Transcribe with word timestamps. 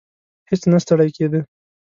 هیڅ 0.49 0.61
نه 0.71 0.77
ستړی 0.83 1.09
کېدی. 1.17 1.41